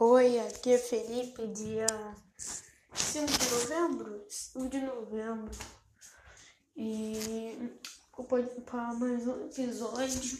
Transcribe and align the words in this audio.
Oi, 0.00 0.40
aqui 0.40 0.72
é 0.72 0.78
Felipe, 0.78 1.46
dia 1.48 1.86
5 2.94 3.26
de 3.26 3.50
novembro? 3.50 4.24
5 4.26 4.68
de 4.68 4.80
novembro. 4.80 5.50
E 6.74 7.78
vou 8.16 8.26
para 8.26 8.94
mais 8.94 9.26
um 9.28 9.44
episódio. 9.44 10.38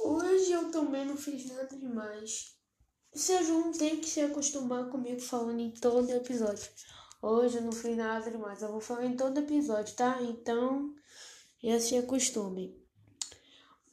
Hoje 0.00 0.52
eu 0.52 0.70
também 0.70 1.04
não 1.04 1.16
fiz 1.16 1.44
nada 1.46 1.76
demais. 1.76 2.56
Vocês 3.12 3.48
vão 3.48 3.72
ter 3.72 3.96
que 3.96 4.08
se 4.08 4.20
acostumar 4.20 4.88
comigo 4.88 5.20
falando 5.20 5.60
em 5.60 5.72
todo 5.72 6.10
episódio. 6.12 6.70
Hoje 7.20 7.58
eu 7.58 7.62
não 7.62 7.72
fiz 7.72 7.96
nada 7.96 8.30
demais. 8.30 8.62
Eu 8.62 8.70
vou 8.70 8.80
falar 8.80 9.06
em 9.06 9.16
todo 9.16 9.40
episódio, 9.40 9.94
tá? 9.96 10.22
Então 10.22 10.94
já 11.62 11.80
se 11.80 11.98
acostumem. 11.98 12.85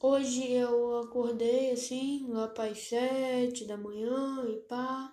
Hoje 0.06 0.52
eu 0.52 0.98
acordei 0.98 1.70
assim, 1.70 2.26
lá 2.28 2.48
para 2.48 2.70
as 2.70 2.78
sete 2.78 3.64
da 3.64 3.74
manhã 3.74 4.46
e 4.50 4.56
pá. 4.68 5.10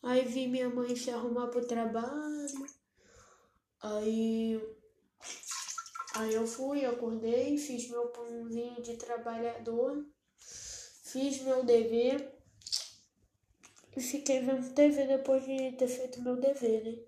Aí 0.00 0.24
vi 0.24 0.46
minha 0.46 0.70
mãe 0.70 0.94
se 0.94 1.10
arrumar 1.10 1.48
pro 1.48 1.66
trabalho. 1.66 2.64
Aí, 3.82 4.62
aí 6.14 6.32
eu 6.32 6.46
fui, 6.46 6.84
acordei, 6.84 7.58
fiz 7.58 7.90
meu 7.90 8.06
pãozinho 8.06 8.80
de 8.80 8.96
trabalhador, 8.98 10.06
fiz 10.38 11.42
meu 11.42 11.64
dever 11.64 12.32
e 13.96 14.00
fiquei 14.00 14.42
vendo 14.42 14.72
TV 14.72 15.08
depois 15.08 15.44
de 15.44 15.72
ter 15.72 15.88
feito 15.88 16.22
meu 16.22 16.36
dever, 16.36 16.84
né? 16.84 17.02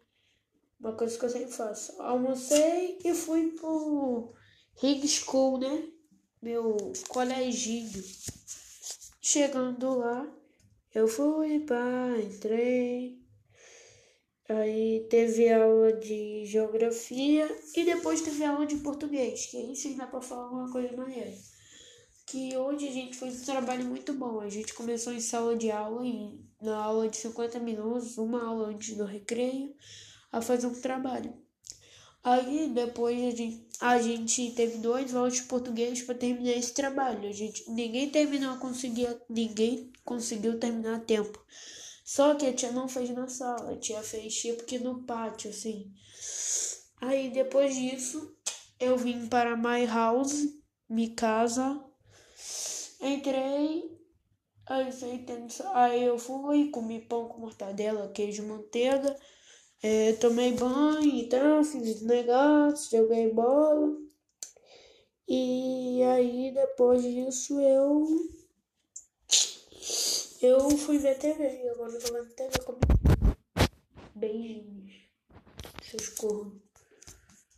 Uma 0.81 0.97
coisa 0.97 1.17
que 1.17 1.25
eu 1.25 1.31
sempre 1.31 1.53
faço. 1.53 2.03
Almocei 2.03 2.98
e 3.05 3.15
fui 3.15 3.53
pro 3.53 4.34
Rig 4.75 5.07
School, 5.07 5.59
né? 5.59 6.02
Meu 6.43 6.77
coleginho. 7.09 8.03
Chegando 9.21 9.99
lá, 9.99 10.29
eu 10.93 11.07
fui, 11.07 11.61
pá, 11.61 12.17
entrei. 12.19 13.23
Aí 14.49 15.07
teve 15.09 15.49
aula 15.51 15.93
de 15.93 16.45
geografia 16.45 17.49
e 17.77 17.84
depois 17.84 18.21
teve 18.21 18.45
aula 18.45 18.67
de 18.67 18.77
português, 18.79 19.47
que 19.47 19.95
dá 19.95 20.07
pra 20.07 20.21
falar 20.21 20.51
uma 20.51 20.71
coisa 20.71 20.95
maneira. 20.97 21.33
Que 22.27 22.56
hoje 22.56 22.89
a 22.89 22.93
gente 22.93 23.17
fez 23.17 23.41
um 23.41 23.45
trabalho 23.45 23.84
muito 23.84 24.12
bom. 24.12 24.41
A 24.41 24.51
gente 24.51 24.75
começou 24.75 25.12
em 25.12 25.21
sala 25.21 25.56
de 25.56 25.71
aula, 25.71 26.05
em, 26.05 26.45
na 26.61 26.77
aula 26.77 27.09
de 27.09 27.17
50 27.19 27.61
minutos, 27.61 28.19
uma 28.19 28.45
aula 28.45 28.69
antes 28.69 28.97
do 28.97 29.05
recreio, 29.05 29.75
a 30.33 30.43
fazer 30.43 30.67
um 30.67 30.81
trabalho. 30.81 31.33
Aí 32.25 32.69
depois 32.69 33.19
a 33.25 33.37
gente, 33.37 33.67
a 33.81 34.01
gente 34.01 34.53
teve 34.53 34.78
dois 34.78 35.15
aulas 35.15 35.34
de 35.34 35.42
português 35.42 36.03
para 36.03 36.15
terminar 36.15 36.53
esse 36.53 36.73
trabalho. 36.73 37.28
A 37.28 37.33
gente, 37.33 37.69
ninguém 37.70 38.11
terminou, 38.11 38.56
conseguia, 38.59 39.20
ninguém 39.28 39.92
conseguiu 40.05 40.59
terminar 40.59 40.97
a 40.97 41.00
tempo. 41.00 41.45
Só 42.05 42.34
que 42.34 42.47
a 42.47 42.53
tia 42.53 42.70
não 42.70 42.89
fez 42.89 43.11
na 43.11 43.27
sala, 43.27 43.73
a 43.73 43.77
tia 43.77 44.03
fez 44.03 44.34
tipo 44.34 44.65
que 44.65 44.78
no 44.78 45.03
pátio, 45.05 45.50
assim. 45.50 45.93
Aí 47.00 47.31
depois 47.31 47.75
disso, 47.75 48.37
eu 48.78 48.97
vim 48.97 49.27
para 49.27 49.56
my 49.56 49.84
house, 49.87 50.47
minha 50.89 51.12
casa. 51.15 51.84
Entrei, 53.00 53.91
aí, 54.67 54.91
aí 55.75 56.05
eu 56.05 56.19
fui, 56.19 56.70
comi 56.70 57.00
pão 57.00 57.27
com 57.28 57.41
mortadela, 57.41 58.12
queijo, 58.12 58.47
manteiga. 58.47 59.17
É, 59.83 60.12
tomei 60.12 60.52
banho 60.52 61.02
e 61.02 61.28
tal, 61.28 61.64
fiz 61.64 62.02
negócios, 62.02 62.88
joguei 62.88 63.33
bola. 63.33 63.97
E 65.27 66.00
aí 66.05 66.52
depois 66.52 67.02
disso 67.02 67.61
eu. 67.61 68.06
Eu 70.41 70.70
fui 70.70 70.98
ver 70.98 71.19
TV. 71.19 71.69
Agora 71.70 71.92
eu 71.92 72.00
tô 72.00 72.12
vendo 72.12 72.34
TV 72.34 72.58
comigo. 72.60 73.36
Beijinhos. 74.14 74.94
Seus 75.83 76.08
cornos. 76.10 76.72